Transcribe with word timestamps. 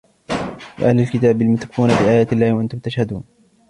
يا 0.79 0.89
أهل 0.89 0.99
الكتاب 0.99 1.41
لم 1.41 1.55
تكفرون 1.55 1.89
بآيات 1.89 2.33
الله 2.33 2.53
وأنتم 2.53 2.79
تشهدون 2.79 3.23